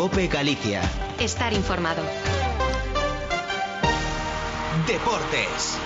[0.00, 0.80] Cope Galicia.
[1.18, 2.02] Estar informado.
[4.86, 5.76] Deportes.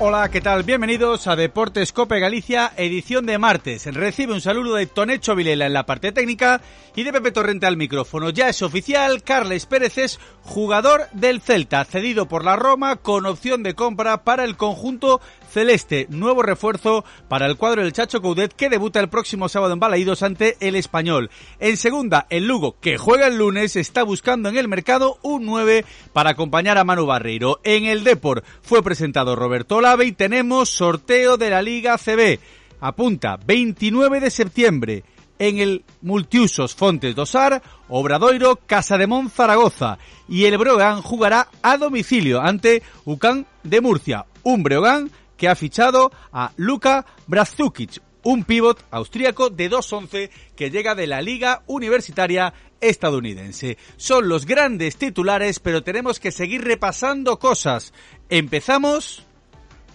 [0.00, 0.64] Hola, ¿qué tal?
[0.64, 3.86] Bienvenidos a Deportes Cope Galicia, edición de martes.
[3.94, 6.60] Recibe un saludo de Tonecho Vilela en la parte técnica
[6.96, 8.30] y de Pepe Torrente al micrófono.
[8.30, 13.62] Ya es oficial, Carles Pérez es jugador del Celta, cedido por la Roma con opción
[13.62, 16.08] de compra para el conjunto celeste.
[16.10, 20.24] Nuevo refuerzo para el cuadro del Chacho Coudet que debuta el próximo sábado en Balaídos
[20.24, 21.30] ante el Español.
[21.60, 25.84] En segunda, el Lugo, que juega el lunes, está buscando en el mercado un 9
[26.12, 27.60] para acompañar a Manu Barreiro.
[27.62, 32.40] En el Depor fue presentado Roberto Y tenemos sorteo de la Liga CB.
[32.80, 35.04] Apunta, 29 de septiembre
[35.38, 39.98] en el Multiusos Fontes Dosar, Obradoiro, Casa de Mon, Zaragoza.
[40.26, 44.24] Y el Breogán jugará a domicilio ante Ucán de Murcia.
[44.42, 50.94] Un Breogán que ha fichado a Luka Brazukic, un pívot austríaco de 2'11 que llega
[50.94, 53.76] de la Liga Universitaria estadounidense.
[53.98, 57.92] Son los grandes titulares, pero tenemos que seguir repasando cosas.
[58.30, 59.23] Empezamos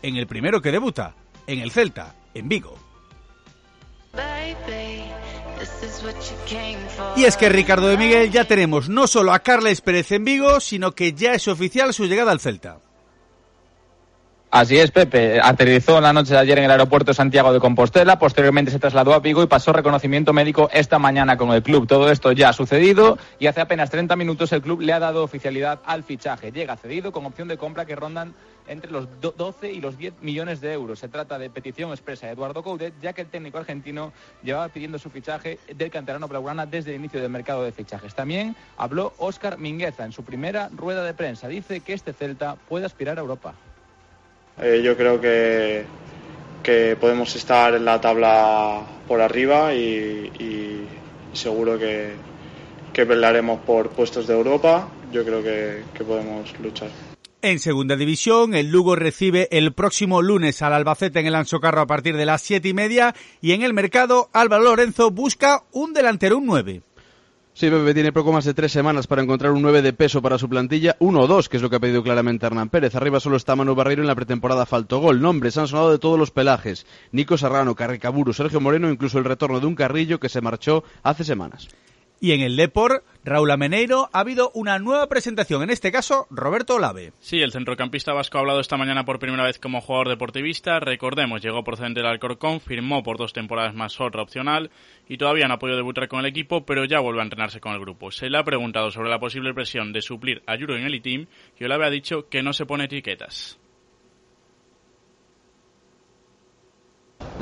[0.01, 1.15] en el primero que debuta,
[1.47, 2.77] en el Celta, en Vigo.
[7.15, 10.59] Y es que Ricardo de Miguel ya tenemos no solo a Carles Pérez en Vigo,
[10.59, 12.79] sino que ya es oficial su llegada al Celta.
[14.51, 15.39] Así es, Pepe.
[15.39, 19.19] Aterrizó la noche de ayer en el aeropuerto Santiago de Compostela, posteriormente se trasladó a
[19.19, 21.85] Vigo y pasó reconocimiento médico esta mañana con el club.
[21.85, 25.23] Todo esto ya ha sucedido y hace apenas 30 minutos el club le ha dado
[25.23, 26.51] oficialidad al fichaje.
[26.51, 28.33] Llega cedido con opción de compra que rondan
[28.67, 30.97] entre los 12 y los 10 millones de euros.
[30.97, 34.97] Se trata de petición expresa de Eduardo Coudet, ya que el técnico argentino llevaba pidiendo
[34.97, 38.15] su fichaje del canterano blaugrana desde el inicio del mercado de fichajes.
[38.15, 41.47] También habló Óscar Mingueza en su primera rueda de prensa.
[41.47, 43.53] Dice que este Celta puede aspirar a Europa.
[44.61, 45.85] Eh, yo creo que,
[46.63, 50.87] que podemos estar en la tabla por arriba y, y
[51.33, 52.11] seguro que,
[52.93, 54.89] que pelearemos por puestos de Europa.
[55.11, 56.89] Yo creo que, que podemos luchar.
[57.41, 61.87] En segunda división, el Lugo recibe el próximo lunes al Albacete en el Ansocarro a
[61.87, 66.37] partir de las siete y media y en el mercado Álvaro Lorenzo busca un delantero,
[66.37, 66.81] un 9.
[67.53, 70.37] Sí, Pepe tiene poco más de tres semanas para encontrar un 9 de peso para
[70.37, 72.95] su plantilla, uno o dos, que es lo que ha pedido claramente Hernán Pérez.
[72.95, 75.21] Arriba solo está Manu Barreiro en la pretemporada faltó gol.
[75.21, 76.85] Nombres han sonado de todos los pelajes.
[77.11, 81.25] Nico Serrano, Carricaburu, Sergio Moreno, incluso el retorno de un carrillo que se marchó hace
[81.25, 81.67] semanas.
[82.21, 86.75] Y en el Depor, Raúl Ameneiro, ha habido una nueva presentación, en este caso, Roberto
[86.75, 87.13] Olave.
[87.19, 90.81] Sí, el centrocampista vasco ha hablado esta mañana por primera vez como jugador deportivista.
[90.81, 94.69] Recordemos, llegó procedente del Alcorcón, firmó por dos temporadas más otra opcional
[95.07, 97.73] y todavía no ha podido debutar con el equipo, pero ya vuelve a entrenarse con
[97.73, 98.11] el grupo.
[98.11, 101.27] Se le ha preguntado sobre la posible presión de suplir a Yuro en el team
[101.57, 103.59] y Olave ha dicho que no se pone etiquetas.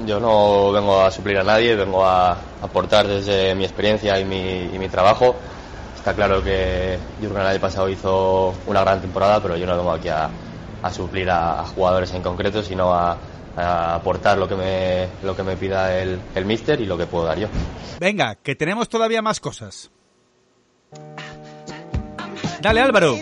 [0.05, 4.69] Yo no vengo a suplir a nadie, vengo a aportar desde mi experiencia y mi,
[4.73, 5.35] y mi trabajo.
[5.95, 9.91] Está claro que Jurgen el año pasado hizo una gran temporada, pero yo no vengo
[9.91, 10.29] aquí a,
[10.81, 13.17] a suplir a, jugadores en concreto, sino a,
[13.57, 17.25] aportar lo que me, lo que me pida el, el míster y lo que puedo
[17.25, 17.47] dar yo.
[17.99, 19.89] Venga, que tenemos todavía más cosas.
[22.61, 23.15] Dale Álvaro.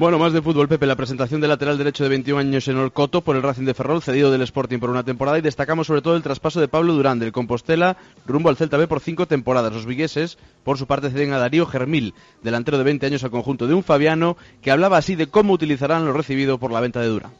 [0.00, 0.86] Bueno, más de fútbol, Pepe.
[0.86, 4.00] La presentación del lateral derecho de 21 años en Orcoto por el Racing de Ferrol,
[4.00, 5.36] cedido del Sporting por una temporada.
[5.36, 8.88] Y destacamos sobre todo el traspaso de Pablo Durán del Compostela rumbo al Celta B
[8.88, 9.74] por cinco temporadas.
[9.74, 13.66] Los vigueses, por su parte, ceden a Darío Germil, delantero de 20 años al conjunto
[13.66, 17.08] de un Fabiano, que hablaba así de cómo utilizarán lo recibido por la venta de
[17.08, 17.32] Durán.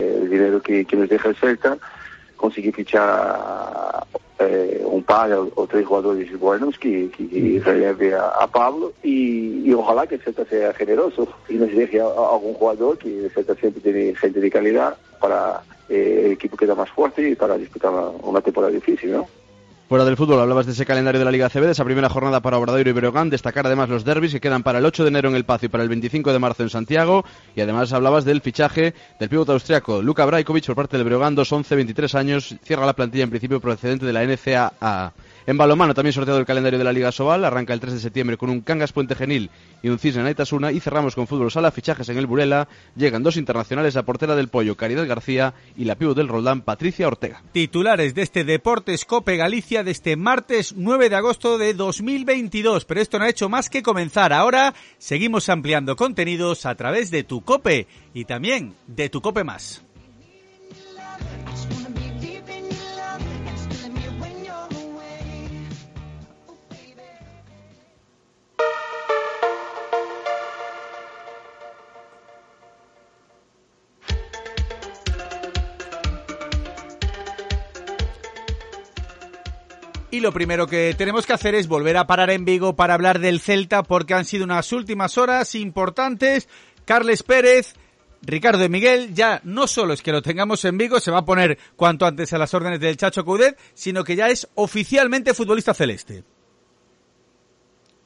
[0.00, 1.78] El dinero que, que nos deja el Celta,
[2.44, 4.04] conseguir fichar
[4.38, 9.66] eh, un par o tres jugadores buenos que, que, que releve a, a Pablo y,
[9.66, 13.08] y, ojalá que el Celta sea generoso y nos deje a, a algún jugador que
[13.24, 17.34] el Celta siempre tiene gente de calidad para eh, el equipo queda más fuerte y
[17.34, 19.26] para disputar una, una temporada difícil, ¿no?
[19.86, 22.40] Fuera del fútbol, hablabas de ese calendario de la Liga CB, de esa primera jornada
[22.40, 25.28] para Obradoiro y Breogán, destacar además los derbis que quedan para el 8 de enero
[25.28, 27.22] en El Pazo y para el 25 de marzo en Santiago,
[27.54, 31.52] y además hablabas del fichaje del pivote austriaco Luka Brajkovic por parte del Breogán, 2
[31.52, 35.12] 11 23 años, cierra la plantilla en principio procedente de la NCAA.
[35.46, 38.38] En balomano también sorteado el calendario de la Liga Sobal, arranca el 3 de septiembre
[38.38, 39.50] con un Cangas Puente Genil
[39.82, 43.36] y un Cisne Naitasuna y cerramos con fútbol sala, fichajes en el Burela, llegan dos
[43.36, 47.42] internacionales a portera del Pollo, Caridad García y la pivo del Roldán, Patricia Ortega.
[47.52, 53.02] Titulares de este Deportes Cope Galicia de este martes 9 de agosto de 2022, pero
[53.02, 54.32] esto no ha hecho más que comenzar.
[54.32, 59.83] Ahora seguimos ampliando contenidos a través de tu Cope y también de tu Cope Más.
[80.14, 83.18] Y lo primero que tenemos que hacer es volver a parar en Vigo para hablar
[83.18, 86.48] del Celta porque han sido unas últimas horas importantes.
[86.84, 87.74] Carles Pérez,
[88.22, 91.24] Ricardo de Miguel, ya no solo es que lo tengamos en Vigo, se va a
[91.24, 95.74] poner cuanto antes a las órdenes del Chacho Coudet, sino que ya es oficialmente futbolista
[95.74, 96.22] celeste.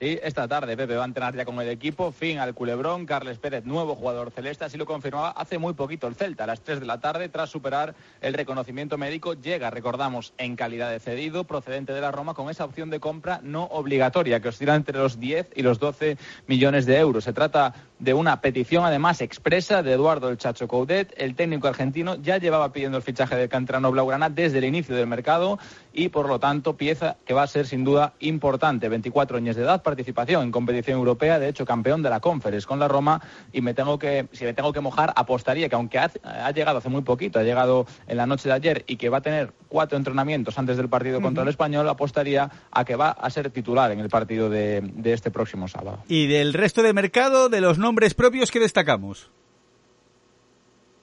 [0.00, 3.38] Y esta tarde Pepe va a entrenar ya con el equipo, fin al culebrón, Carles
[3.38, 6.78] Pérez, nuevo jugador celeste, así lo confirmaba hace muy poquito el Celta, a las 3
[6.78, 11.92] de la tarde, tras superar el reconocimiento médico, llega, recordamos, en calidad de cedido, procedente
[11.92, 15.50] de la Roma, con esa opción de compra no obligatoria, que oscila entre los 10
[15.56, 16.16] y los 12
[16.46, 17.24] millones de euros.
[17.24, 22.14] Se trata de una petición, además, expresa de Eduardo El Chacho Coudet, el técnico argentino
[22.14, 25.58] ya llevaba pidiendo el fichaje del canterano blaugrana desde el inicio del mercado
[25.92, 29.62] y, por lo tanto, pieza que va a ser sin duda importante, 24 años de
[29.62, 33.62] edad, participación en competición europea, de hecho campeón de la Conference con la Roma y
[33.62, 37.00] me tengo que, si me tengo que mojar, apostaría que aunque ha, llegado hace muy
[37.00, 40.58] poquito, ha llegado en la noche de ayer y que va a tener cuatro entrenamientos
[40.58, 44.10] antes del partido contra el español, apostaría a que va a ser titular en el
[44.10, 46.00] partido de, de este próximo sábado.
[46.06, 49.30] Y del resto de mercado, de los nombres propios que destacamos.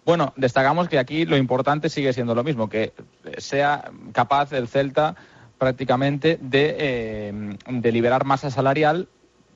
[0.05, 2.93] Bueno, destacamos que aquí lo importante sigue siendo lo mismo, que
[3.39, 5.15] sea capaz el Celta
[5.57, 9.07] prácticamente de, eh, de liberar masa salarial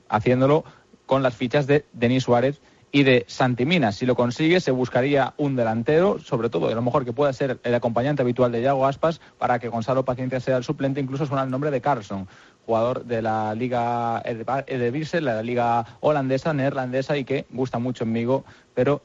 [0.09, 0.63] haciéndolo
[1.05, 2.61] con las fichas de Denis Suárez
[2.91, 3.91] y de Santimina.
[3.91, 7.59] Si lo consigue, se buscaría un delantero, sobre todo, a lo mejor que pueda ser
[7.63, 10.99] el acompañante habitual de Yago Aspas, para que Gonzalo Paciencia sea el suplente.
[10.99, 12.27] Incluso suena el nombre de Carlson,
[12.65, 18.45] jugador de la Liga de la liga holandesa, neerlandesa, y que gusta mucho en Vigo,
[18.73, 19.01] pero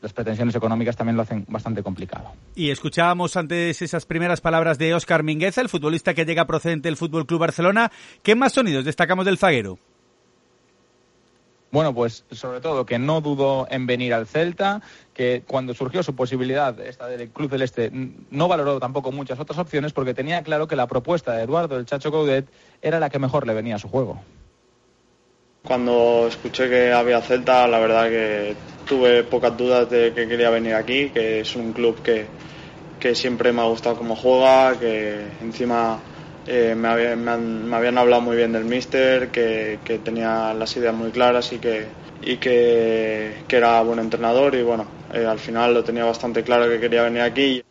[0.00, 2.32] las pretensiones económicas también lo hacen bastante complicado.
[2.54, 6.96] Y escuchábamos antes esas primeras palabras de Óscar Mingueza, el futbolista que llega procedente del
[6.96, 7.90] Fútbol Club Barcelona.
[8.22, 9.78] ¿Qué más sonidos destacamos del zaguero?
[11.72, 14.80] Bueno, pues sobre todo que no dudó en venir al Celta,
[15.12, 17.90] que cuando surgió su posibilidad esta del Club Celeste
[18.30, 21.84] no valoró tampoco muchas otras opciones porque tenía claro que la propuesta de Eduardo el
[21.84, 22.46] Chacho Coudet
[22.80, 24.22] era la que mejor le venía a su juego.
[25.66, 28.54] Cuando escuché que había Celta, la verdad que
[28.86, 32.26] tuve pocas dudas de que quería venir aquí, que es un club que,
[33.14, 35.98] siempre me ha gustado cómo juega, que encima
[36.46, 41.58] eh, me, habían hablado muy bien del míster, que, tenía las ideas muy claras y
[41.58, 41.86] que,
[42.22, 46.78] y que, era buen entrenador y bueno, eh, al final lo tenía bastante claro que
[46.78, 47.65] quería venir aquí.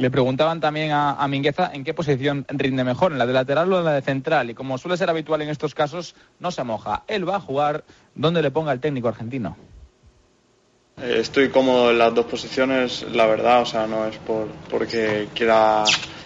[0.00, 3.80] Le preguntaban también a, Mingueza en qué posición rinde mejor, en la de lateral o
[3.80, 4.48] en la de central.
[4.48, 7.02] Y como suele ser habitual en estos casos, no se moja.
[7.06, 9.58] Él va a jugar donde le ponga el técnico argentino.
[11.02, 15.28] Eh, estoy cómodo en las dos posiciones, la verdad, o sea, no es por, porque
[15.34, 15.84] quiera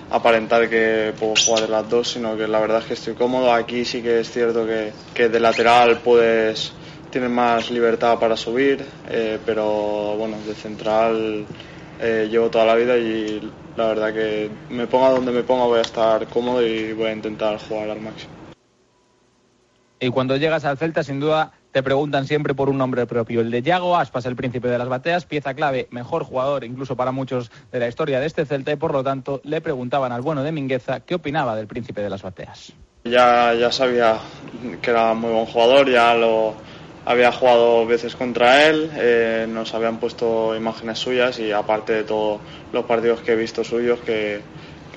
[0.09, 3.53] aparentar que puedo jugar en las dos, sino que la verdad es que estoy cómodo.
[3.53, 6.73] Aquí sí que es cierto que, de lateral puedes,
[7.11, 11.45] tienes más libertad para subir, eh, pero bueno, de central
[12.01, 15.79] eh, llevo toda la vida y la verdad que me ponga donde me ponga voy
[15.79, 18.33] a estar cómodo y voy a intentar jugar al máximo.
[20.01, 23.41] Y cuando llegas al Celta, sin duda, te preguntan siempre por un nombre propio.
[23.41, 27.11] El de Yago Aspas, el príncipe de las bateas, pieza clave, mejor jugador incluso para
[27.11, 30.43] muchos de la historia de este Celta y por lo tanto le preguntaban al bueno
[30.43, 32.73] de Mingueza qué opinaba del príncipe de las bateas.
[33.05, 34.19] Ya, ya sabía
[34.81, 36.55] que era muy buen jugador, ya lo
[37.07, 42.41] había jugado veces contra él, eh, nos habían puesto imágenes suyas y aparte de todos
[42.73, 44.41] los partidos que he visto suyos, que,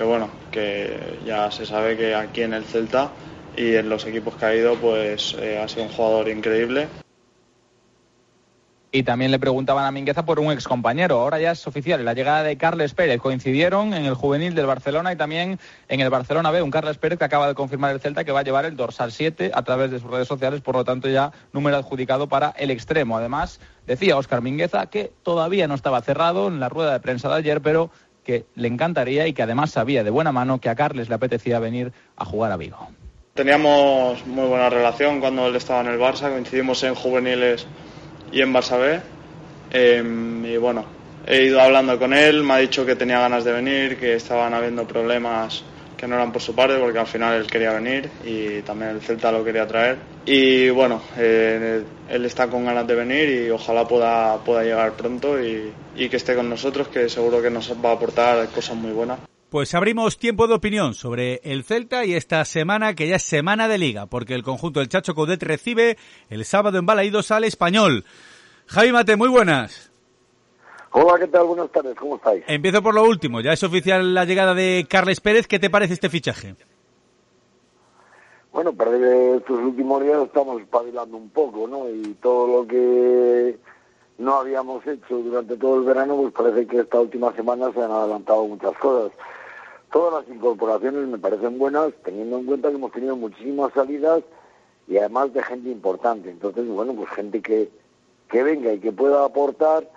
[0.00, 3.10] bueno, que ya se sabe que aquí en el Celta
[3.56, 6.88] y en los equipos que ha ido, pues eh, ha sido un jugador increíble.
[8.90, 11.20] Y también le preguntaban a Mingueza por un excompañero.
[11.20, 12.02] Ahora ya es oficial.
[12.06, 16.08] La llegada de Carles Pérez coincidieron en el juvenil del Barcelona y también en el
[16.08, 16.62] Barcelona B.
[16.62, 19.12] Un Carles Pérez que acaba de confirmar el Celta que va a llevar el dorsal
[19.12, 20.62] 7 a través de sus redes sociales.
[20.62, 23.18] Por lo tanto, ya número adjudicado para el extremo.
[23.18, 27.34] Además, decía Óscar Mingueza que todavía no estaba cerrado en la rueda de prensa de
[27.34, 27.90] ayer, pero
[28.24, 31.58] que le encantaría y que además sabía de buena mano que a Carles le apetecía
[31.58, 32.88] venir a jugar a Vigo.
[33.34, 36.30] Teníamos muy buena relación cuando él estaba en el Barça.
[36.30, 37.66] Coincidimos en juveniles
[38.32, 39.00] y en Barça B.
[39.70, 40.84] Em, y bueno,
[41.26, 44.54] he ido hablando con él, me ha dicho que tenía ganas de venir, que estaban
[44.54, 45.64] habiendo problemas
[45.96, 49.00] que no eran por su parte, porque al final él quería venir y también el
[49.00, 49.98] Celta lo quería traer.
[50.24, 55.42] Y bueno, eh, él está con ganas de venir y ojalá pueda, pueda llegar pronto
[55.42, 58.92] y, y que esté con nosotros, que seguro que nos va a aportar cosas muy
[58.92, 59.18] buenas.
[59.50, 63.66] Pues abrimos tiempo de opinión sobre el Celta y esta semana que ya es semana
[63.66, 65.96] de liga, porque el conjunto del Chacho Coudet recibe
[66.28, 68.04] el sábado en Balaídos al Español.
[68.66, 69.90] Javi Mate, muy buenas.
[70.90, 71.46] Hola, ¿qué tal?
[71.46, 72.44] Buenas tardes, ¿cómo estáis?
[72.46, 75.94] Empiezo por lo último, ya es oficial la llegada de Carles Pérez, ¿qué te parece
[75.94, 76.54] este fichaje?
[78.52, 81.88] Bueno, que estos últimos días estamos espabilando un poco, ¿no?
[81.88, 83.58] Y todo lo que
[84.18, 87.90] no habíamos hecho durante todo el verano, pues parece que esta última semana se han
[87.90, 89.16] adelantado muchas cosas.
[89.90, 94.22] Todas las incorporaciones me parecen buenas, teniendo en cuenta que hemos tenido muchísimas salidas
[94.86, 96.30] y además de gente importante.
[96.30, 97.70] Entonces, bueno, pues gente que,
[98.30, 99.88] que venga y que pueda aportar,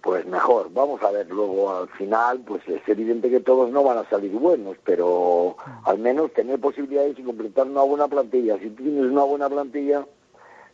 [0.00, 0.72] pues mejor.
[0.72, 4.32] Vamos a ver luego al final, pues es evidente que todos no van a salir
[4.32, 8.58] buenos, pero al menos tener posibilidades y completar una buena plantilla.
[8.58, 10.06] Si tienes una buena plantilla,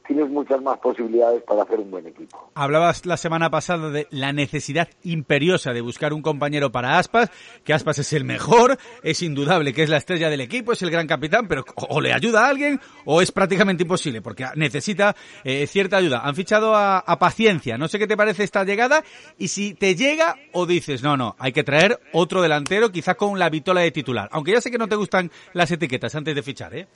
[0.06, 2.50] tienes muchas más posibilidades para hacer un buen equipo.
[2.54, 7.30] Hablabas la semana pasada de la necesidad imperiosa de buscar un compañero para Aspas,
[7.64, 10.90] que Aspas es el mejor, es indudable que es la estrella del equipo, es el
[10.90, 15.66] gran capitán, pero o le ayuda a alguien o es prácticamente imposible, porque necesita eh,
[15.66, 16.20] cierta ayuda.
[16.24, 19.02] Han fichado a, Paciencia, no sé qué te parece esta llegada
[19.38, 23.38] y si te llega o dices, no, no, hay que traer otro delantero, quizá con
[23.38, 26.42] la vitola de titular, aunque ya sé que no te gustan las etiquetas antes de
[26.42, 26.86] fichar, ¿eh?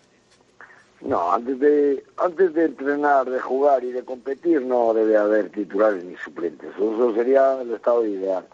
[1.01, 6.05] No, antes de, antes de entrenar, de jugar y de competir no debe haber titulares
[6.05, 6.71] ni suplentes.
[6.75, 8.45] Eso sería el estado ideal.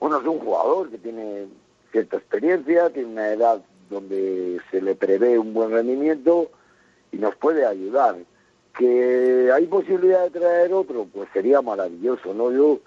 [0.00, 1.46] Bueno, es un jugador que tiene
[1.92, 6.50] cierta experiencia, tiene una edad donde se le prevé un buen rendimiento
[7.12, 8.16] y nos puede ayudar.
[8.76, 12.50] Que hay posibilidad de traer otro, pues sería maravilloso, ¿no?
[12.52, 12.80] Yo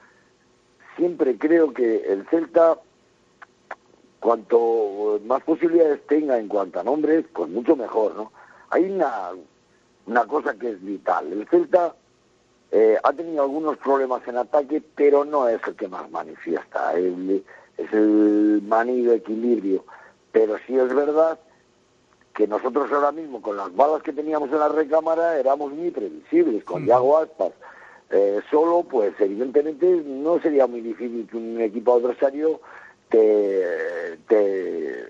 [0.98, 2.78] siempre creo que el Celta,
[4.20, 8.32] cuanto más posibilidades tenga en cuanto a nombres, pues mucho mejor, ¿no?
[8.70, 9.32] Hay una,
[10.08, 11.32] una cosa que es vital.
[11.32, 11.96] El Celta
[12.72, 16.94] eh, ha tenido algunos problemas en ataque, pero no es el que más manifiesta.
[16.94, 17.44] El,
[17.78, 19.86] es el manido equilibrio.
[20.32, 21.40] Pero sí es verdad
[22.34, 26.64] que nosotros ahora mismo, con las balas que teníamos en la recámara, éramos muy previsibles,
[26.64, 27.52] con Yago Aspas.
[28.12, 32.60] Eh, solo, pues evidentemente no sería muy difícil que un equipo adversario
[33.10, 35.08] te, te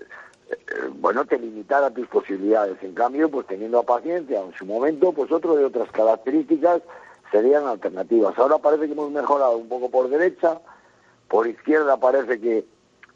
[1.00, 2.82] bueno, te limitara tus posibilidades.
[2.82, 6.82] En cambio, pues teniendo paciencia en su momento, pues otro de otras características
[7.32, 8.38] serían alternativas.
[8.38, 10.60] Ahora parece que hemos mejorado un poco por derecha,
[11.28, 12.64] por izquierda parece que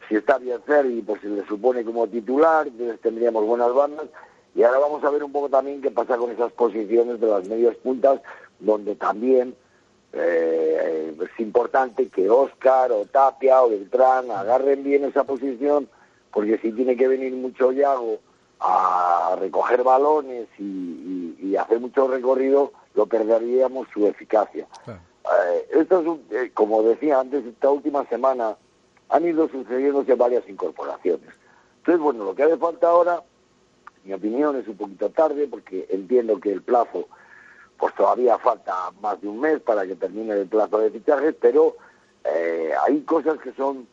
[0.08, 4.06] si está bien Ferri, pues se le supone como titular, entonces tendríamos buenas bandas.
[4.54, 7.48] Y ahora vamos a ver un poco también qué pasa con esas posiciones de las
[7.48, 8.20] medias puntas,
[8.60, 9.54] donde también
[10.12, 15.88] eh, es importante que Oscar o Tapia o Beltrán agarren bien esa posición
[16.34, 18.18] porque si tiene que venir mucho Yago
[18.58, 24.66] a recoger balones y, hacer mucho recorrido, lo perderíamos su eficacia.
[24.88, 28.56] Eh, esto es eh, como decía antes, esta última semana
[29.08, 31.30] han ido sucediéndose varias incorporaciones.
[31.78, 33.22] Entonces, bueno, lo que hace falta ahora,
[34.02, 37.06] mi opinión, es un poquito tarde, porque entiendo que el plazo,
[37.78, 41.76] pues todavía falta más de un mes para que termine el plazo de fichajes, pero
[42.24, 43.86] eh, hay cosas que son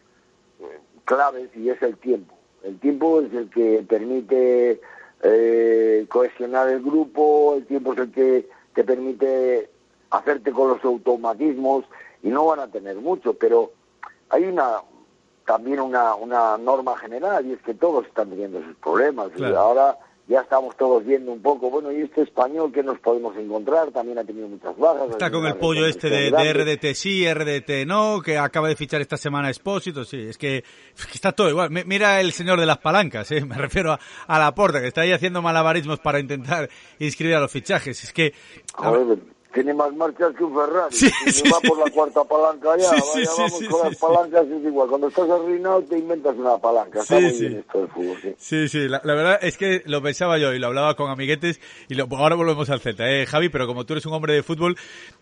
[1.06, 2.36] claves y es el tiempo.
[2.64, 4.82] El tiempo es el que permite
[5.24, 9.70] eh, cohesionar el grupo, el tiempo es el que te permite
[10.12, 11.86] hacerte con los automatismos
[12.24, 13.72] y no van a tener mucho, pero
[14.30, 14.82] hay una
[15.46, 19.32] también una, una norma general y es que todos están teniendo sus problemas.
[19.36, 19.98] Y ahora
[20.32, 24.18] ya estamos todos viendo un poco, bueno, y este español que nos podemos encontrar también
[24.18, 25.10] ha tenido muchas bajas.
[25.10, 29.18] Está con el pollo este de, RDT sí, RDT no, que acaba de fichar esta
[29.18, 30.64] semana Expósito, sí, es que,
[31.14, 31.70] está todo igual.
[31.70, 33.44] Mira el señor de las palancas, ¿eh?
[33.44, 33.98] me refiero
[34.28, 36.70] a, la porta, que está ahí haciendo malabarismos para intentar
[37.00, 38.02] inscribir a los fichajes.
[38.02, 38.34] Es que
[39.54, 40.96] tiene más marchas que un Ferrari.
[40.96, 44.90] Sí, va por la cuarta palanca ya, vaya, vamos con las palancas, es igual.
[44.90, 47.00] Cuando estás arruinado te inventas una palanca.
[47.00, 48.36] Está muy bien esto del fútbol, sí.
[48.38, 51.96] Sí, sí, la, verdad es que lo pensaba yo y lo hablaba con amiguetes y
[51.96, 54.78] lo, ahora volvemos al Z, eh, Javi, pero como tú eres un hombre de fútbol,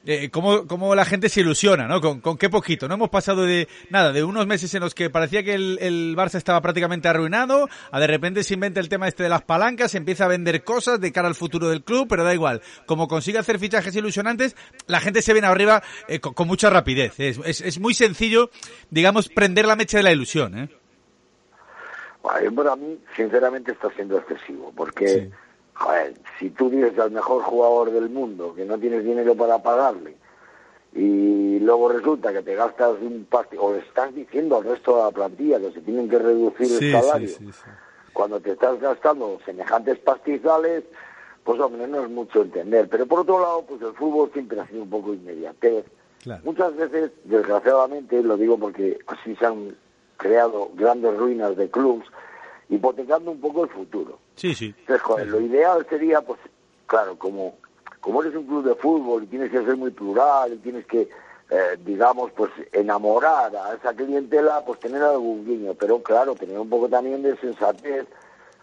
[0.05, 2.01] eh, ¿cómo, ¿cómo, la gente se ilusiona, no?
[2.01, 2.87] ¿Con, ¿Con qué poquito?
[2.87, 6.15] No hemos pasado de, nada, de unos meses en los que parecía que el, el
[6.15, 9.91] Barça estaba prácticamente arruinado, a de repente se inventa el tema este de las palancas,
[9.91, 12.61] se empieza a vender cosas de cara al futuro del club, pero da igual.
[12.85, 14.55] Como consigue hacer fichajes ilusionantes,
[14.87, 17.19] la gente se viene arriba eh, con, mucha rapidez.
[17.19, 18.49] Es, es, muy sencillo,
[18.89, 20.57] digamos, prender la mecha de la ilusión.
[20.57, 20.69] ¿eh?
[22.21, 25.29] para mí, sinceramente, está siendo excesivo, porque
[26.37, 30.15] si tú dices al mejor jugador del mundo que no tienes dinero para pagarle,
[30.93, 35.11] y luego resulta que te gastas un pasti o estás diciendo al resto de la
[35.11, 37.29] plantilla que se tienen que reducir el salario
[38.13, 40.83] cuando te estás gastando semejantes pastizales,
[41.49, 42.87] pues hombre, no es mucho entender.
[42.87, 45.83] Pero por otro lado, pues el fútbol siempre ha sido un poco inmediatez.
[46.43, 49.75] Muchas veces, desgraciadamente, lo digo porque así se han
[50.17, 52.05] creado grandes ruinas de clubs,
[52.69, 54.19] hipotecando un poco el futuro.
[54.35, 54.75] Sí, sí.
[54.81, 56.39] Entonces, joder, lo ideal sería, pues,
[56.85, 57.55] claro, como,
[57.99, 61.09] como eres un club de fútbol y tienes que ser muy plural y tienes que,
[61.49, 65.73] eh, digamos, pues enamorar a esa clientela, pues tener algún guiño.
[65.73, 68.05] Pero claro, tener un poco también de sensatez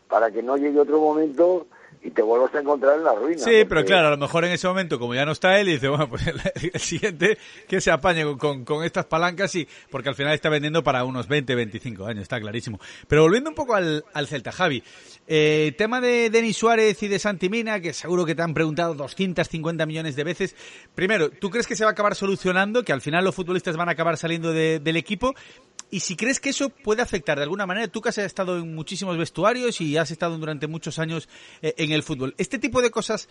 [0.06, 1.66] para que no llegue otro momento
[2.06, 3.38] y te vuelvas a encontrar en la ruina.
[3.38, 5.72] Sí, pero claro, a lo mejor en ese momento, como ya no está él, y
[5.72, 6.22] dice, bueno, pues
[6.72, 7.36] el, siguiente
[7.66, 11.26] que se apañe con, con, estas palancas, y porque al final está vendiendo para unos
[11.26, 12.78] 20, 25 años, está clarísimo.
[13.08, 14.84] Pero volviendo un poco al, al Celta, Javi,
[15.26, 19.84] eh, tema de Denis Suárez y de Santimina, que seguro que te han preguntado 250
[19.84, 20.54] millones de veces.
[20.94, 23.88] Primero, ¿tú crees que se va a acabar solucionando, que al final los futbolistas van
[23.88, 25.34] a acabar saliendo del equipo?
[25.88, 28.74] Y si crees que eso puede afectar de alguna manera, tú que has estado en
[28.74, 31.28] muchísimos vestuarios y has estado durante muchos años
[31.62, 33.28] eh, en el fútbol, ¿este tipo de cosas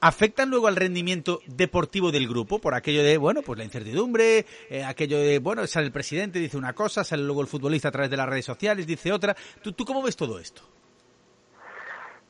[0.00, 2.58] afectan luego al rendimiento deportivo del grupo?
[2.58, 6.56] Por aquello de, bueno, pues la incertidumbre, eh, aquello de, bueno, sale el presidente, dice
[6.56, 9.36] una cosa, sale luego el futbolista a través de las redes sociales, dice otra.
[9.62, 10.62] ¿Tú, tú cómo ves todo esto?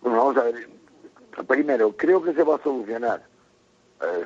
[0.01, 0.69] Bueno, vamos a ver.
[1.47, 3.25] Primero, creo que se va a solucionar.
[4.03, 4.25] Eh,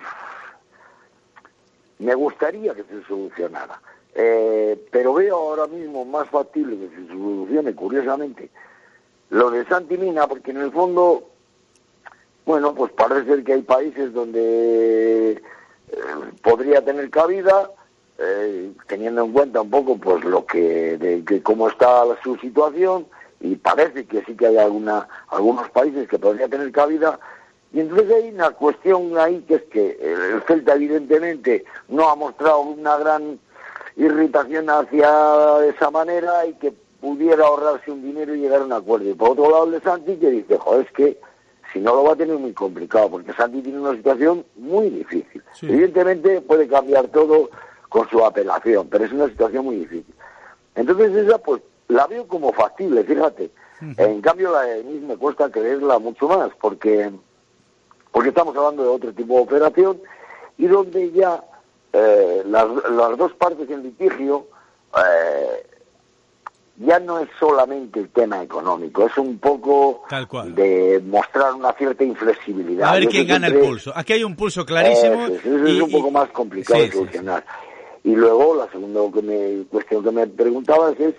[1.99, 3.79] me gustaría que se solucionara
[4.15, 8.49] eh, pero veo ahora mismo más factible que se solucione, curiosamente,
[9.31, 11.31] lo de Santimina, porque en el fondo,
[12.47, 15.43] bueno, pues parece que hay países donde eh,
[16.43, 17.71] podría tener cabida,
[18.19, 23.07] eh, teniendo en cuenta un poco pues lo que, de, que cómo está su situación,
[23.41, 27.19] y parece que sí que hay alguna, algunos países que podría tener cabida,
[27.73, 32.61] y entonces hay una cuestión ahí que es que el Celta evidentemente no ha mostrado
[32.61, 33.41] una gran
[33.97, 39.11] irritación hacia esa manera y que pudiera ahorrarse un dinero y llegar a un acuerdo.
[39.11, 41.21] Y por otro lado el de Santi que dice, joder, es que
[41.73, 45.43] si no lo va a tener muy complicado, porque Santi tiene una situación muy difícil.
[45.63, 47.51] Evidentemente puede cambiar todo
[47.89, 50.15] con su apelación, pero es una situación muy difícil.
[50.75, 53.51] Entonces esa pues la veo como factible, fíjate.
[53.99, 57.11] En cambio la de me cuesta creerla mucho más, porque,
[58.13, 60.01] porque estamos hablando de otro tipo de operación
[60.57, 61.45] y donde ya
[61.97, 64.49] eh, las, las, dos partes en litigio
[64.97, 65.65] eh,
[66.79, 70.03] ya no es solamente el tema económico, es un poco
[70.47, 72.89] de mostrar una cierta inflexibilidad.
[72.89, 73.93] A ver quién gana el pulso.
[73.95, 75.27] Aquí hay un pulso clarísimo.
[75.27, 77.45] es un poco más complicado de solucionar.
[78.03, 81.15] Y luego la segunda que me, cuestión que me preguntabas es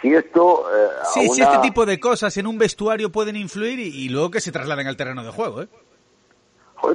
[0.00, 0.64] si esto...
[0.72, 4.30] Eh, sí, si este tipo de cosas en un vestuario pueden influir y, y, luego
[4.30, 5.68] que se trasladen al terreno de juego, ¿eh?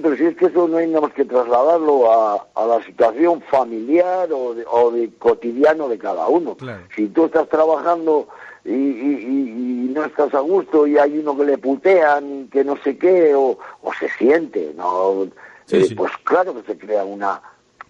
[0.02, 3.42] Pero si es que eso no hay nada más que trasladarlo a, a la situación
[3.42, 6.58] familiar o de, o de cotidiano de cada uno.
[6.96, 8.28] Si tú estás trabajando
[8.66, 12.78] y, y, y, no estás a gusto y hay uno que le putean, que no
[12.84, 15.28] sé qué, o, o se siente, ¿no?
[15.72, 17.42] Eh, pues claro que se crea una,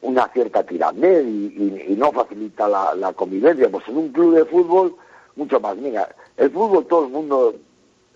[0.01, 3.69] una cierta tiranidad y, y, no facilita la, la convivencia.
[3.69, 4.95] Pues en un club de fútbol,
[5.35, 5.75] mucho más.
[5.77, 6.07] Mira,
[6.37, 7.55] el fútbol todo el mundo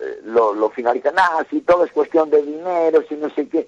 [0.04, 3.68] eh, lo, lo finalizan, ah, si todo es cuestión de dinero, si no sé qué.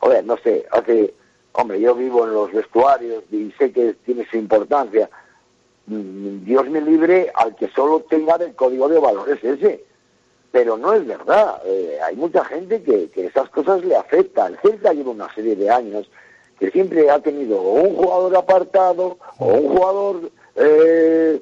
[0.00, 1.14] Joder, no sé, hace,
[1.52, 5.08] hombre, yo vivo en los vestuarios y sé que tiene su importancia.
[5.86, 9.84] Mm, Dios me libre al que solo tenga el código de valores ese.
[10.50, 11.60] Pero no es verdad.
[11.66, 14.54] Eh, hay mucha gente que, que esas cosas le afectan.
[14.54, 16.10] El Celta lleva una serie de años
[16.58, 21.40] que siempre ha tenido un jugador apartado o un jugador eh,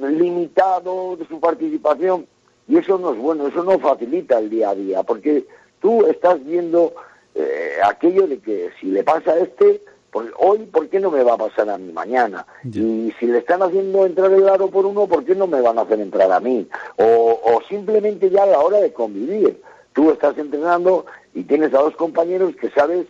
[0.00, 2.26] limitado de su participación
[2.68, 5.46] y eso no es bueno, eso no facilita el día a día, porque
[5.80, 6.94] tú estás viendo
[7.34, 11.24] eh, aquello de que si le pasa a este, pues hoy, ¿por qué no me
[11.24, 12.46] va a pasar a mí mañana?
[12.64, 15.76] Y si le están haciendo entrar el aro por uno, ¿por qué no me van
[15.76, 16.68] a hacer entrar a mí?
[16.96, 19.60] O, o simplemente ya a la hora de convivir.
[19.92, 23.06] Tú estás entrenando y tienes a dos compañeros que sabes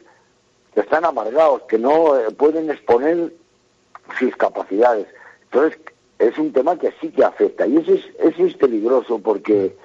[0.73, 3.33] que están amargados, que no eh, pueden exponer
[4.19, 5.07] sus capacidades.
[5.45, 5.79] Entonces,
[6.29, 9.77] es un tema que sí que afecta y eso es, eso es peligroso porque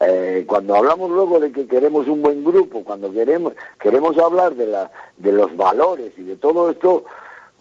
[0.00, 4.66] eh, cuando hablamos luego de que queremos un buen grupo, cuando queremos queremos hablar de
[4.66, 7.04] la de los valores y de todo esto,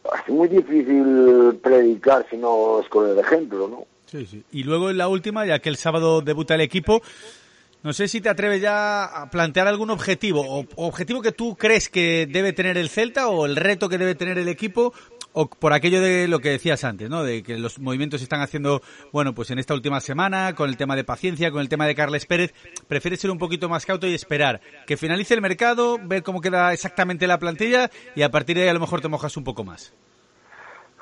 [0.03, 3.85] es muy difícil predicar si no es con el ejemplo, ¿no?
[4.05, 4.43] Sí.
[4.51, 7.01] Y luego en la última, ya que el sábado debuta el equipo,
[7.85, 11.87] no sé si te atreves ya a plantear algún objetivo, o objetivo que tú crees
[11.87, 14.91] que debe tener el Celta o el reto que debe tener el equipo
[15.37, 17.23] o por aquello de lo que decías antes, ¿no?
[17.23, 20.77] De que los movimientos se están haciendo, bueno, pues en esta última semana, con el
[20.77, 22.53] tema de paciencia, con el tema de Carles Pérez,
[22.87, 26.71] prefieres ser un poquito más cauto y esperar que finalice el mercado, ver cómo queda
[26.71, 29.65] exactamente la plantilla y a partir de ahí a lo mejor te mojas un poco
[29.65, 29.93] más.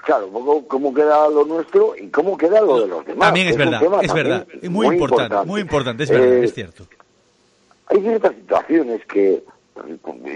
[0.03, 3.27] claro, un poco cómo queda lo nuestro y cómo queda lo de los demás.
[3.27, 4.47] También es, verdad, es también verdad.
[4.69, 6.87] Muy, importante, muy importante, es verdad, Eh, es cierto.
[7.85, 9.43] hay ciertas situaciones que,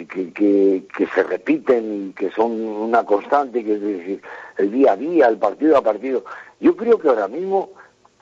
[0.09, 4.21] que, que, que se repiten y que son una constante, que es decir,
[4.57, 6.23] el día a día, el partido a partido.
[6.59, 7.69] Yo creo que ahora mismo,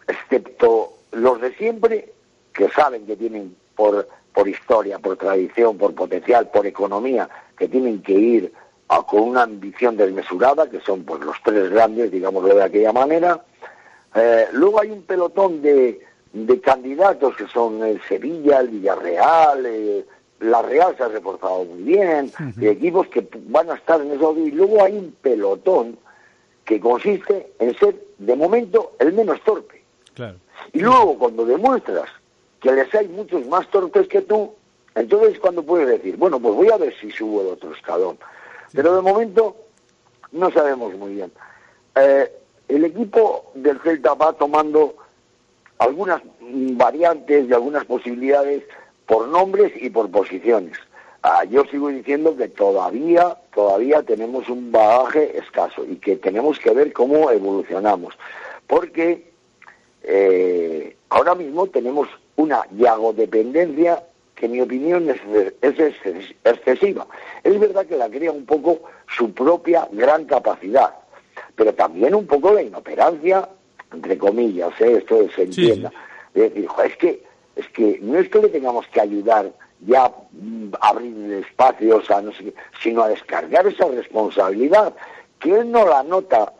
[0.07, 2.11] excepto los de siempre,
[2.53, 8.01] que saben que tienen por, por historia, por tradición, por potencial, por economía, que tienen
[8.01, 8.53] que ir
[8.89, 13.43] a- con una ambición desmesurada, que son pues los tres grandes, digámoslo de aquella manera.
[14.13, 15.99] Eh, luego hay un pelotón de,
[16.33, 20.05] de candidatos que son el Sevilla, el Villarreal, eh,
[20.39, 24.35] la Real se ha reforzado muy bien, y equipos que van a estar en eso.
[24.37, 25.97] Y luego hay un pelotón
[26.65, 29.83] que consiste en ser, de momento, el menos torpe.
[30.13, 30.37] Claro.
[30.73, 32.09] Y luego, cuando demuestras
[32.59, 34.53] que les hay muchos más torpes que tú,
[34.95, 38.17] entonces cuando puedes decir, bueno, pues voy a ver si subo el otro escalón.
[38.73, 39.55] Pero de momento
[40.31, 41.31] no sabemos muy bien.
[41.95, 42.31] Eh,
[42.67, 44.95] el equipo del Celta va tomando
[45.77, 48.63] algunas variantes y algunas posibilidades
[49.05, 50.77] por nombres y por posiciones.
[51.21, 56.71] Ah, yo sigo diciendo que todavía, todavía tenemos un bagaje escaso y que tenemos que
[56.71, 58.13] ver cómo evolucionamos.
[58.67, 59.31] Porque
[60.03, 64.03] eh, ahora mismo tenemos una yagodependencia
[64.35, 65.17] que en mi opinión es,
[65.61, 67.07] es exces- excesiva.
[67.43, 70.93] Es verdad que la crea un poco su propia gran capacidad,
[71.55, 73.47] pero también un poco la inoperancia,
[73.93, 74.97] entre comillas, ¿eh?
[74.97, 75.91] esto se entienda.
[76.33, 77.23] Es decir, es que,
[77.55, 79.51] es que no es que le tengamos que ayudar
[79.85, 82.05] ya mm, a abrir espacios,
[82.81, 84.93] sino a descargar esa responsabilidad,
[85.39, 86.53] que él no la nota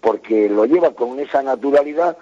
[0.00, 2.16] porque lo lleva con esa naturalidad,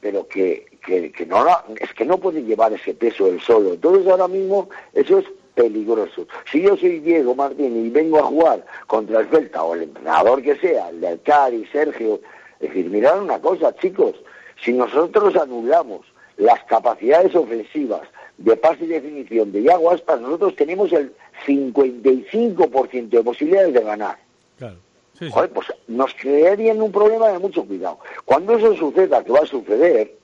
[0.00, 3.74] pero que, que, que no la- es que no puede llevar ese peso él solo.
[3.74, 6.26] Entonces ahora mismo eso es peligroso.
[6.50, 10.42] Si yo soy Diego Martín y vengo a jugar contra el Celta o el entrenador
[10.42, 12.20] que sea, el del Cari, Sergio,
[12.58, 14.16] es decir, mirad una cosa, chicos,
[14.64, 16.00] si nosotros anulamos
[16.36, 18.02] las capacidades ofensivas
[18.38, 21.12] de pase y definición de Iago Aspas, nosotros tenemos el
[21.46, 24.18] 55% de posibilidades de ganar.
[24.58, 24.76] Claro.
[25.18, 25.30] Sí, sí.
[25.32, 27.98] Joder, pues nos crearían un problema de mucho cuidado.
[28.24, 30.16] Cuando eso suceda, que va a suceder,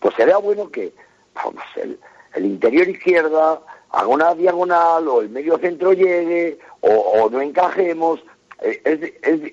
[0.00, 0.92] pues será bueno que
[1.34, 1.98] vamos, el,
[2.34, 8.20] el interior izquierda haga una diagonal o el medio centro llegue o, o no encajemos.
[8.62, 9.52] Eh, Es, es-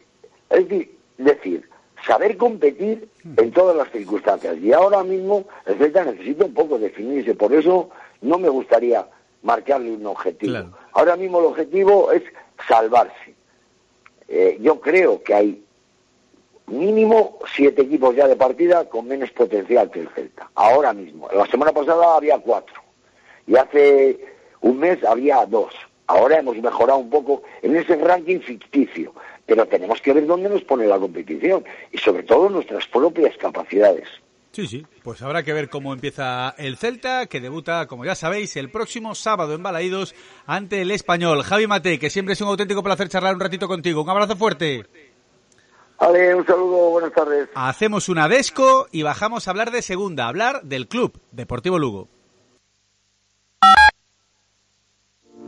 [0.49, 0.67] es
[1.17, 1.67] decir,
[2.05, 4.57] saber competir en todas las circunstancias.
[4.57, 7.35] Y ahora mismo el Celta necesita un poco definirse.
[7.35, 7.89] Por eso
[8.21, 9.07] no me gustaría
[9.41, 10.51] marcarle un objetivo.
[10.51, 10.71] Claro.
[10.93, 12.23] Ahora mismo el objetivo es
[12.67, 13.35] salvarse.
[14.27, 15.63] Eh, yo creo que hay
[16.67, 20.49] mínimo siete equipos ya de partida con menos potencial que el Celta.
[20.55, 21.29] Ahora mismo.
[21.33, 22.81] La semana pasada había cuatro.
[23.47, 24.19] Y hace
[24.61, 25.73] un mes había dos.
[26.07, 29.13] Ahora hemos mejorado un poco en ese ranking ficticio.
[29.45, 31.63] Pero tenemos que ver dónde nos pone la competición.
[31.91, 34.07] Y sobre todo nuestras propias capacidades.
[34.53, 38.55] Sí, sí, pues habrá que ver cómo empieza el Celta, que debuta, como ya sabéis,
[38.55, 40.13] el próximo sábado en Balaídos
[40.45, 41.41] ante el Español.
[41.41, 44.03] Javi Mate, que siempre es un auténtico placer charlar un ratito contigo.
[44.03, 44.85] Un abrazo fuerte.
[45.99, 47.49] Vale, un saludo, buenas tardes.
[47.55, 52.09] Hacemos una desco y bajamos a hablar de segunda, a hablar del club Deportivo Lugo.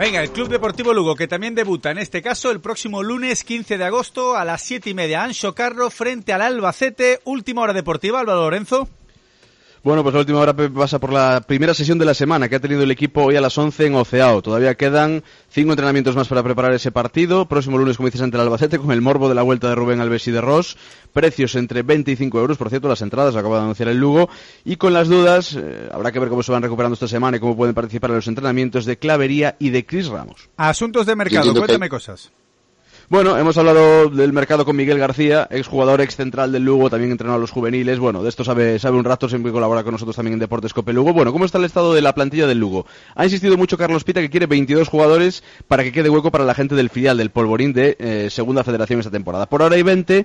[0.00, 3.76] Venga, el Club Deportivo Lugo, que también debuta en este caso el próximo lunes 15
[3.76, 5.22] de agosto a las 7 y media.
[5.22, 7.20] Ancho Carro frente al Albacete.
[7.24, 8.88] Última hora deportiva, Álvaro Lorenzo.
[9.82, 12.60] Bueno, pues la última hora pasa por la primera sesión de la semana que ha
[12.60, 14.42] tenido el equipo hoy a las 11 en Oceao.
[14.42, 17.48] Todavía quedan cinco entrenamientos más para preparar ese partido.
[17.48, 20.00] Próximo lunes, como dices, ante el Albacete con el morbo de la vuelta de Rubén
[20.00, 20.76] Alves y de Ross.
[21.14, 24.28] Precios entre 25 euros, por cierto, las entradas, acaba de anunciar el Lugo.
[24.66, 27.40] Y con las dudas, eh, habrá que ver cómo se van recuperando esta semana y
[27.40, 30.50] cómo pueden participar en los entrenamientos de Clavería y de Chris Ramos.
[30.58, 32.30] Asuntos de mercado, cuéntame cosas.
[33.10, 37.38] Bueno, hemos hablado del mercado con Miguel García, exjugador, ex central del Lugo, también entrenado
[37.38, 37.98] a los juveniles.
[37.98, 40.92] Bueno, de esto sabe, sabe un rato, siempre colabora con nosotros también en Deportes Cope
[40.92, 41.12] Lugo.
[41.12, 42.86] Bueno, ¿cómo está el estado de la plantilla del Lugo?
[43.16, 46.54] Ha insistido mucho Carlos Pita que quiere 22 jugadores para que quede hueco para la
[46.54, 49.46] gente del filial del Polvorín de eh, Segunda Federación esta temporada.
[49.46, 50.24] Por ahora hay 20,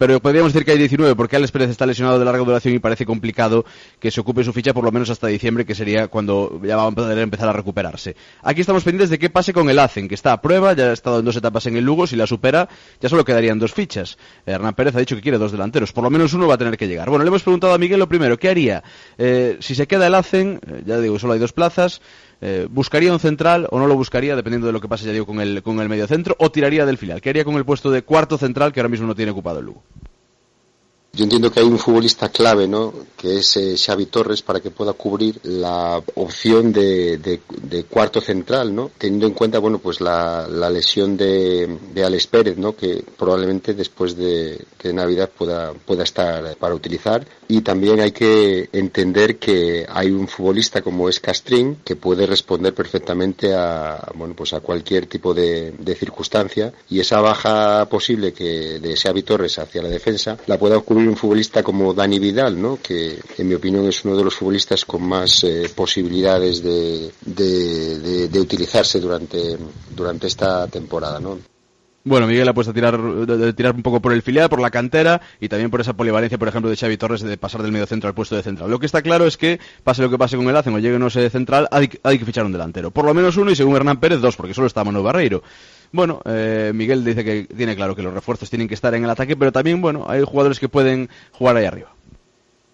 [0.00, 2.78] pero podríamos decir que hay 19 porque Alex Pérez está lesionado de larga duración y
[2.78, 3.66] parece complicado
[3.98, 6.86] que se ocupe su ficha por lo menos hasta diciembre, que sería cuando ya va
[6.86, 8.16] a poder empezar a recuperarse.
[8.42, 10.92] Aquí estamos pendientes de qué pase con el ACEN, que está a prueba, ya ha
[10.94, 12.66] estado en dos etapas en el Lugo, si la supera
[12.98, 14.16] ya solo quedarían dos fichas.
[14.46, 16.78] Hernán Pérez ha dicho que quiere dos delanteros, por lo menos uno va a tener
[16.78, 17.10] que llegar.
[17.10, 18.82] Bueno, le hemos preguntado a Miguel lo primero, ¿qué haría?
[19.18, 22.00] Eh, si se queda el ACEN, eh, ya digo, solo hay dos plazas,
[22.40, 25.26] eh, ¿buscaría un central o no lo buscaría, dependiendo de lo que pase, ya digo,
[25.26, 27.20] con el, con el medio centro, o tiraría del filial?
[27.20, 29.66] ¿Qué haría con el puesto de cuarto central que ahora mismo no tiene ocupado el
[29.66, 29.82] Lugo?
[31.12, 32.94] Yo entiendo que hay un futbolista clave, ¿no?
[33.16, 38.72] Que es eh, Xavi Torres para que pueda cubrir la opción de, de, cuarto central,
[38.72, 38.92] ¿no?
[38.96, 42.76] Teniendo en cuenta, bueno, pues la, la lesión de, de, Alex Pérez, ¿no?
[42.76, 47.26] Que probablemente después de, de, Navidad pueda, pueda estar para utilizar.
[47.50, 52.72] Y también hay que entender que hay un futbolista como es Castrín que puede responder
[52.72, 58.78] perfectamente a, bueno, pues a cualquier tipo de, de circunstancia y esa baja posible que
[58.78, 62.78] de Xavi Torres hacia la defensa la pueda cubrir un futbolista como Dani Vidal, ¿no?
[62.80, 68.28] que en mi opinión es uno de los futbolistas con más eh, posibilidades de, de,
[68.28, 69.58] de, utilizarse durante,
[69.92, 71.18] durante esta temporada.
[71.18, 71.49] ¿no?
[72.10, 74.72] Bueno, Miguel ha puesto a tirar, de, tirar un poco por el filial, por la
[74.72, 77.86] cantera y también por esa polivalencia, por ejemplo, de Xavi Torres de pasar del medio
[77.86, 78.68] centro al puesto de central.
[78.68, 80.98] Lo que está claro es que, pase lo que pase con el Hacen o llegue
[80.98, 82.90] no sé de central, hay, hay, que fichar un delantero.
[82.90, 85.44] Por lo menos uno y según Hernán Pérez, dos, porque solo está Manuel Barreiro.
[85.92, 89.10] Bueno, eh, Miguel dice que tiene claro que los refuerzos tienen que estar en el
[89.10, 91.92] ataque, pero también, bueno, hay jugadores que pueden jugar ahí arriba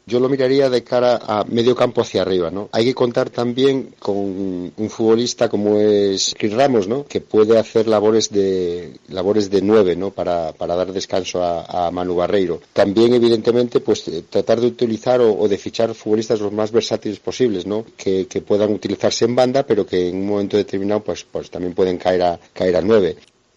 [0.08, 2.68] yo lo miraría de cara a medio campo hacia arriba, ¿no?
[2.70, 7.04] Hay que contar también con un futbolista como es Chris Ramos, ¿no?
[7.06, 10.12] Que puede hacer labores de labores de nueve, ¿no?
[10.12, 12.60] Para, para dar descanso a, Manu Barreiro.
[12.72, 17.66] También, evidentemente, pues eh, tratar de utilizar o, de fichar futbolistas los más versátiles posibles,
[17.66, 17.84] ¿no?
[17.96, 21.74] Que, que, puedan utilizarse en banda, pero que en un momento determinado, pues, pues también
[21.74, 23.16] pueden caer a caer a nueve.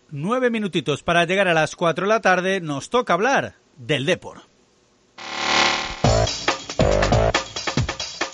[0.10, 2.60] Nueve minutitos para llegar a las cuatro de la tarde.
[2.60, 4.50] Nos toca hablar del Depor.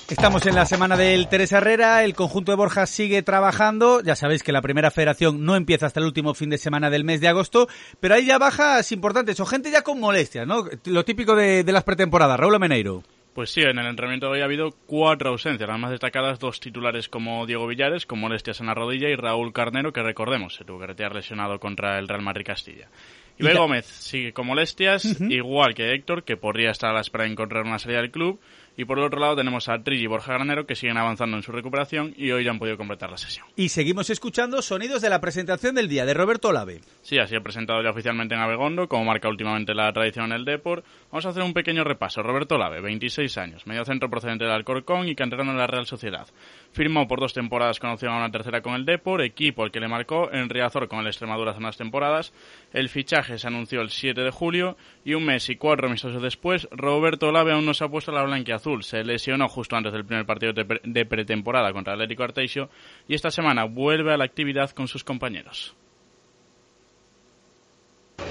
[0.08, 4.44] Estamos en la semana del Teresa Herrera, el conjunto de Borja sigue trabajando, ya sabéis
[4.44, 7.28] que la primera federación no empieza hasta el último fin de semana del mes de
[7.28, 7.68] agosto,
[8.00, 10.66] pero hay ya bajas importantes o gente ya con molestias, ¿no?
[10.86, 13.02] Lo típico de, las pretemporadas, Raúl Meneiro.
[13.34, 16.60] Pues sí, en el entrenamiento de hoy ha habido cuatro ausencias, las más destacadas dos
[16.60, 20.66] titulares como Diego Villares, con molestias en la rodilla, y Raúl Carnero, que recordemos, se
[20.66, 22.90] tuvo que retirar lesionado contra el Real Madrid Castilla.
[23.38, 27.32] Y Gómez sigue con molestias, igual que Héctor, que podría estar a la espera de
[27.32, 28.40] encontrar una salida del club.
[28.78, 31.44] Y por el otro lado tenemos a Trilli y Borja Granero que siguen avanzando en
[31.44, 33.46] su recuperación y hoy ya han podido completar la sesión.
[33.56, 36.82] Y seguimos escuchando sonidos de la presentación del día de Roberto Olave.
[37.02, 40.46] Sí, así ha presentado ya oficialmente en Abegondo, como marca últimamente la tradición en el
[40.46, 40.84] Depor.
[41.12, 42.22] Vamos a hacer un pequeño repaso.
[42.22, 46.28] Roberto Olave, 26 años, medio centro procedente del Alcorcón y canterano en la Real Sociedad.
[46.72, 49.80] Firmó por dos temporadas con opción a una tercera con el Depor, equipo el que
[49.80, 52.34] le marcó en Riazor con el Extremadura hace unas temporadas.
[52.74, 56.68] El fichaje se anunció el 7 de julio y un mes y cuatro meses después,
[56.72, 58.24] Roberto Olave aún no se ha puesto la
[58.66, 58.84] blanquiazul.
[58.84, 62.70] Se lesionó justo antes del primer partido de pretemporada contra el Atlético Arteixo
[63.08, 65.76] y esta semana vuelve a la actividad con sus compañeros.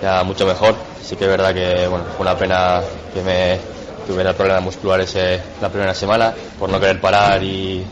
[0.03, 0.75] Ya mucho mejor.
[1.01, 2.81] Sí que es verdad que bueno, fue una pena
[3.13, 3.59] que me
[4.07, 5.17] tuviera problemas musculares
[5.63, 7.83] la primera semana por no querer parar y,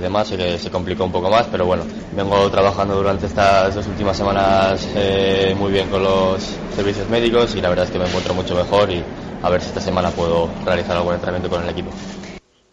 [0.00, 3.86] demás, y que se complicó un poco más, pero bueno, vengo trabajando durante estas dos
[3.86, 6.42] últimas semanas eh, muy bien con los
[6.74, 9.04] servicios médicos y la verdad es que me encuentro mucho mejor y
[9.42, 11.90] a ver si esta semana puedo realizar algún entrenamiento con el equipo.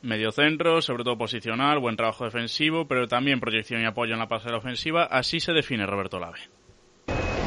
[0.02, 4.28] Medio centro, sobre todo posicional, buen trabajo defensivo, pero también proyección y apoyo en la
[4.28, 5.06] pasada ofensiva.
[5.06, 6.40] Así se define Roberto Lave.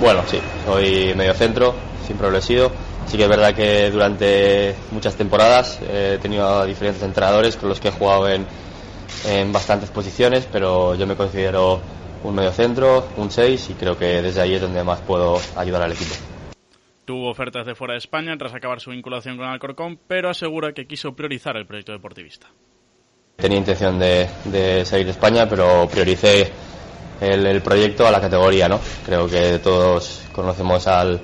[0.00, 1.74] Bueno, sí, soy medio centro,
[2.06, 2.72] siempre lo he sido.
[3.06, 7.88] Sí que es verdad que durante muchas temporadas he tenido diferentes entrenadores con los que
[7.88, 8.46] he jugado en,
[9.26, 11.80] en bastantes posiciones, pero yo me considero
[12.24, 15.82] un medio centro, un 6 y creo que desde ahí es donde más puedo ayudar
[15.82, 16.14] al equipo.
[17.10, 20.86] Tuvo ofertas de fuera de España tras acabar su vinculación con Alcorcón, pero asegura que
[20.86, 22.46] quiso priorizar el proyecto deportivista.
[23.34, 24.28] Tenía intención de,
[24.84, 26.52] salir de España, pero prioricé
[27.20, 28.78] el, proyecto a la categoría, ¿no?
[29.04, 31.20] Creo que todos conocemos al,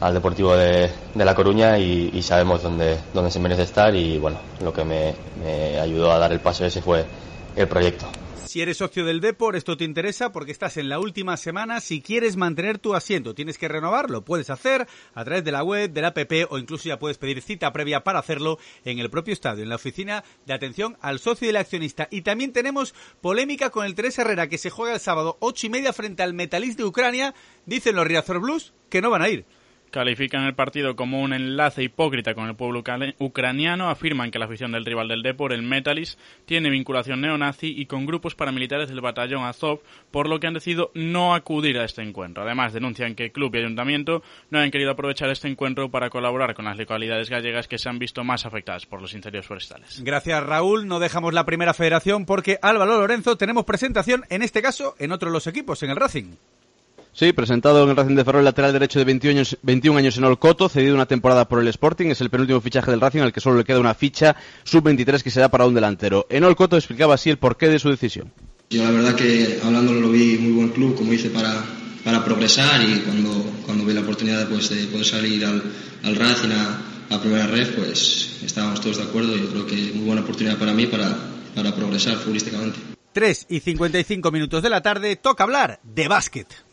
[0.00, 4.38] al Deportivo de, La Coruña y, y, sabemos dónde, dónde se merece estar y bueno,
[4.62, 7.04] lo que me, me ayudó a dar el paso ese fue
[7.54, 8.06] el proyecto.
[8.56, 11.78] Si eres socio del Depor, esto te interesa porque estás en la última semana.
[11.78, 14.24] Si quieres mantener tu asiento, tienes que renovarlo.
[14.24, 16.16] Puedes hacer a través de la web, del app
[16.48, 19.74] o incluso ya puedes pedir cita previa para hacerlo en el propio estadio, en la
[19.74, 22.08] oficina de atención al socio y el accionista.
[22.10, 25.68] Y también tenemos polémica con el Teresa Herrera que se juega el sábado ocho y
[25.68, 27.34] media frente al Metalist de Ucrania.
[27.66, 29.44] Dicen los Riazor Blues que no van a ir
[29.90, 32.82] califican el partido como un enlace hipócrita con el pueblo
[33.18, 37.86] ucraniano, afirman que la afición del rival del Depor, el Metalis, tiene vinculación neonazi y
[37.86, 42.02] con grupos paramilitares del batallón Azov, por lo que han decidido no acudir a este
[42.02, 42.42] encuentro.
[42.42, 46.64] Además, denuncian que club y ayuntamiento no han querido aprovechar este encuentro para colaborar con
[46.64, 50.02] las localidades gallegas que se han visto más afectadas por los incendios forestales.
[50.02, 50.86] Gracias, Raúl.
[50.86, 55.28] No dejamos la primera federación porque Álvaro Lorenzo tenemos presentación, en este caso, en otro
[55.28, 56.34] de los equipos, en el Racing.
[57.18, 60.24] Sí, presentado en el Racing de Ferrol, lateral derecho de 21 años, 21 años en
[60.24, 63.40] Olcoto, cedido una temporada por el Sporting, es el penúltimo fichaje del Racing al que
[63.40, 66.26] solo le queda una ficha sub-23 que se da para un delantero.
[66.28, 68.30] En Olcoto explicaba así el porqué de su decisión.
[68.68, 71.64] Yo la verdad que hablándolo lo vi muy buen club, como dice, para,
[72.04, 73.30] para progresar y cuando,
[73.64, 75.62] cuando vi la oportunidad pues, de poder salir al,
[76.02, 79.34] al Racing a, a primera red, pues estábamos todos de acuerdo.
[79.38, 81.16] Yo creo que es muy buena oportunidad para mí para,
[81.54, 82.78] para progresar futbolísticamente.
[83.14, 86.65] 3 y 55 minutos de la tarde, toca hablar de básquet.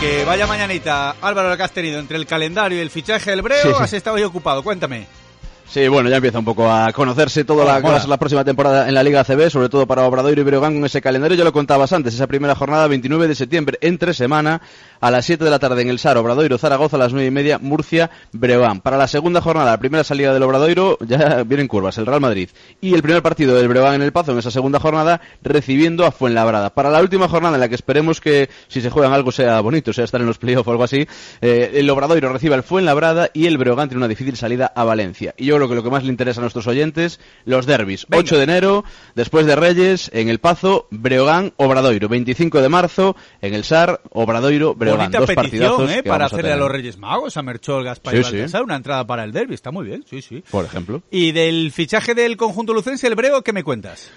[0.00, 3.42] Que vaya mañanita, Álvaro, lo que has tenido entre el calendario y el fichaje del
[3.42, 4.62] Breo, has estado ahí ocupado.
[4.62, 5.06] Cuéntame.
[5.70, 8.94] Sí, bueno, ya empieza un poco a conocerse toda la, oh, la próxima temporada en
[8.94, 11.36] la Liga CB, sobre todo para Obradoiro y Breogán con ese calendario.
[11.36, 14.60] Ya lo contabas antes, esa primera jornada, 29 de septiembre, entre semana,
[15.00, 17.30] a las 7 de la tarde en el SAR, Obradoiro, Zaragoza, a las 9 y
[17.30, 18.80] media, Murcia, Breogán.
[18.80, 22.48] Para la segunda jornada, la primera salida del Obradoiro, ya vienen curvas, el Real Madrid.
[22.80, 26.10] Y el primer partido del Breogán en el Pazo, en esa segunda jornada, recibiendo a
[26.10, 26.70] Fuenlabrada.
[26.70, 29.92] Para la última jornada, en la que esperemos que, si se juegan algo, sea bonito,
[29.92, 31.06] sea estar en los playoffs o algo así,
[31.40, 35.32] eh, el Obradoiro recibe al Fuenlabrada y el Breogán tiene una difícil salida a Valencia.
[35.38, 38.06] Y yo creo que lo que más le interesa a nuestros oyentes, los derbis.
[38.12, 42.08] 8 de enero, después de Reyes, en El Pazo, Breogán, Obradoiro.
[42.08, 45.10] 25 de marzo, en el SAR, Obradoiro, Breogán.
[45.10, 46.02] Dos partidazos ¿eh?
[46.02, 49.32] para hacerle a, los Reyes Magos, a Merchol, Gaspar y Baltasar, una entrada para el
[49.32, 49.54] derby.
[49.54, 50.42] Está muy bien, sí, sí.
[50.50, 51.02] Por ejemplo.
[51.10, 54.10] Y del fichaje del conjunto lucense, el Breo, ¿qué me cuentas?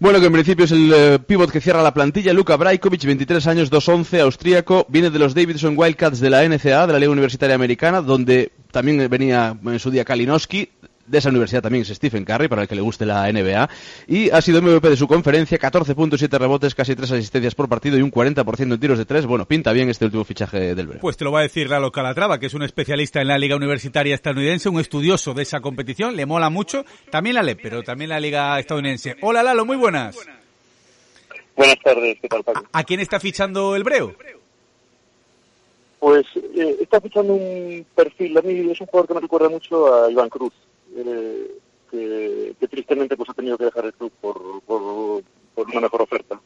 [0.00, 3.44] Bueno, que en principio es el eh, pívot que cierra la plantilla, Luka Brajkovic, 23
[3.48, 7.56] años, 2'11, austríaco, viene de los Davidson Wildcats de la NCA, de la Liga Universitaria
[7.56, 10.70] Americana, donde también venía en su día Kalinowski,
[11.08, 13.68] de esa universidad también es Stephen Curry, para el que le guste la NBA,
[14.06, 18.02] y ha sido MVP de su conferencia, 14.7 rebotes, casi 3 asistencias por partido y
[18.02, 19.26] un 40% en tiros de 3.
[19.26, 21.00] Bueno, pinta bien este último fichaje del verano.
[21.00, 23.56] Pues te lo va a decir Lalo Calatrava, que es un especialista en la Liga
[23.56, 28.10] Universitaria estadounidense, un estudioso de esa competición, le mola mucho, también la LEP, pero también
[28.10, 29.16] la Liga estadounidense.
[29.22, 30.16] Hola Lalo, muy buenas.
[31.56, 32.64] Buenas tardes, ¿qué tal Paco?
[32.72, 34.14] ¿A quién está fichando el Breo?
[35.98, 39.92] Pues eh, está fichando un perfil, a mí es un jugador que me recuerda mucho
[39.92, 40.52] a Iván Cruz
[41.06, 45.22] eh, que, tristemente pues ha tenido que dejar el club por, por,
[45.56, 46.40] una mejor oferta.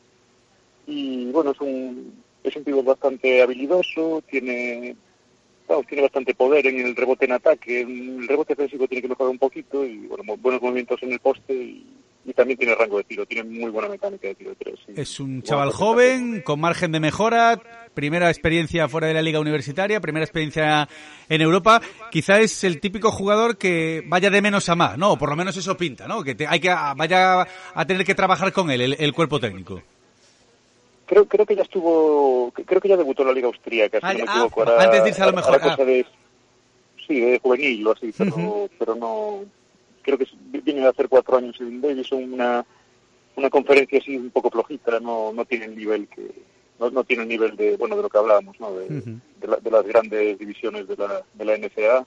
[0.87, 4.97] Y bueno, es un, es un pivo bastante habilidoso, tiene,
[5.88, 9.38] tiene bastante poder en el rebote en ataque, el rebote defensivo tiene que mejorar un
[9.38, 11.87] poquito y bueno, buenos movimientos en el poste y,
[12.33, 14.79] también tiene rango de tiro, tiene muy buena mecánica de tiro de tres.
[14.97, 17.61] Es un chaval joven, con margen de mejora,
[17.95, 20.89] primera experiencia fuera de la liga universitaria, primera experiencia
[21.29, 25.19] en Europa, quizá es el típico jugador que vaya de menos a más, ¿no?
[25.19, 26.23] Por lo menos eso pinta, ¿no?
[26.23, 29.83] Que hay que vaya a tener que trabajar con él, el, cuerpo técnico.
[31.07, 34.25] Creo, creo que ya estuvo, creo que ya debutó en la liga austríaca, si no
[34.25, 35.61] me ah, antes de irse a lo mejor.
[35.61, 35.77] Ah.
[37.07, 39.41] sí, de juvenil o así, pero, pero no,
[40.03, 40.27] creo que
[40.62, 42.65] viene de hacer cuatro años en Davidson, una,
[43.37, 46.31] una conferencia así un poco flojita, no, no tiene el nivel que,
[46.79, 48.75] no, no tiene el nivel de, bueno, de lo que hablábamos, ¿no?
[48.75, 52.07] De, de, las grandes divisiones de la, de la NCA.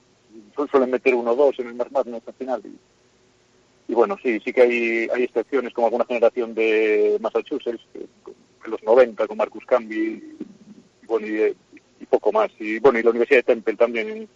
[0.69, 2.61] Suelen meter uno o dos en el March al final.
[3.87, 8.83] Y, bueno, sí, sí que hay, hay excepciones, como alguna generación de Massachusetts, en los
[8.83, 10.35] 90, con Marcus Camby,
[11.03, 12.51] y, bueno, y, poco más.
[12.59, 14.27] Y bueno, y la Universidad de Temple también,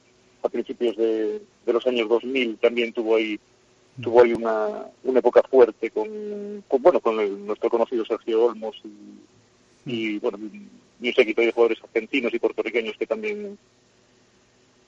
[0.42, 3.40] a principios de, de los años 2000, también tuvo ahí
[4.02, 6.08] tuvo ahí una, una época fuerte con,
[6.68, 8.82] con bueno con nuestro conocido Sergio Olmos
[9.86, 10.38] y, y bueno,
[11.02, 13.58] y un séquito de jugadores argentinos y puertorriqueños que también,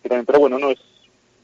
[0.04, 0.80] que también pero bueno, no es,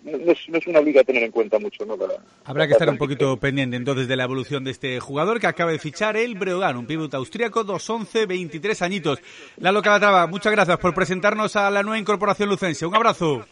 [0.04, 1.86] no es, no es, una liga a tener en cuenta mucho.
[1.86, 1.98] ¿no?
[2.46, 5.72] Habrá que estar un poquito pendiente entonces de la evolución de este jugador que acaba
[5.72, 9.20] de fichar el Breogán, un pívot austríaco, 2'11, 23 añitos.
[9.58, 12.86] Lalo Calatrava, muchas gracias por presentarnos a la nueva incorporación lucense.
[12.86, 13.46] Un abrazo.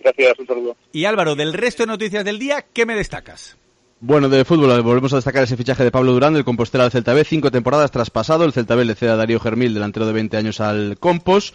[0.00, 0.76] Gracias, un saludo.
[0.92, 3.56] Y Álvaro, del resto de noticias del día, ¿qué me destacas?
[4.02, 7.12] Bueno, de fútbol volvemos a destacar ese fichaje de Pablo Durán del Compostela del Celta
[7.12, 10.38] B, cinco temporadas traspasado, el Celta B le cede a Darío Germil, delantero de 20
[10.38, 11.52] años al Compos,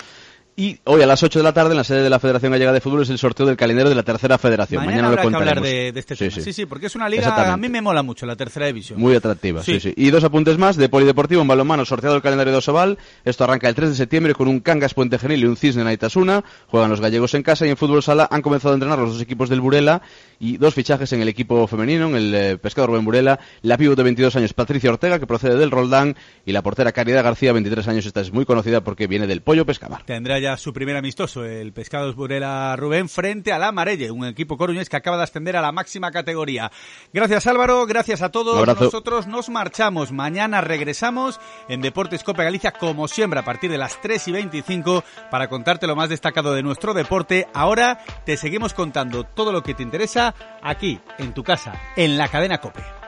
[0.57, 2.71] y hoy a las 8 de la tarde en la sede de la Federación Gallega
[2.71, 4.85] de Fútbol es el sorteo del calendario de la tercera federación.
[4.85, 5.83] Mañana, Mañana, habrá lo que hablar contaremos.
[5.83, 6.31] de, de este Sí, tema.
[6.35, 6.41] sí.
[6.43, 8.97] Sí, sí, porque es una liga, a mí me mola mucho la tercera división.
[8.99, 9.81] Muy atractiva, sí.
[9.81, 9.93] Sí.
[9.97, 12.97] Y dos apuntes más de Polideportivo en balonmano, sorteado el calendario de Osobal.
[13.25, 16.43] Esto arranca el 3 de septiembre con un Cangas Puente Genil y un Cisne Naitasuna.
[16.67, 19.21] Juegan los gallegos en casa y en fútbol sala han comenzado a entrenar los dos
[19.21, 20.01] equipos del Burela
[20.39, 23.97] y dos fichajes en el equipo femenino, en el eh, pescador Rubén Burela, la pívot
[23.97, 27.87] de 22 años Patricia Ortega, que procede del Roldán, y la portera Caridad García, 23
[27.89, 30.03] años, esta es muy conocida porque viene del Pollo Pescamar.
[30.05, 34.57] Tendrá ya su primer amistoso, el Pescados Burela Rubén, frente a la Marelle, un equipo
[34.57, 36.71] coruñés que acaba de ascender a la máxima categoría.
[37.11, 38.63] Gracias Álvaro, gracias a todos.
[38.67, 40.11] Nosotros nos marchamos.
[40.11, 45.03] Mañana regresamos en Deportes Copa Galicia, como siempre, a partir de las 3 y 25,
[45.31, 47.47] para contarte lo más destacado de nuestro deporte.
[47.55, 52.27] Ahora te seguimos contando todo lo que te interesa aquí, en tu casa, en la
[52.27, 53.04] cadena Cope.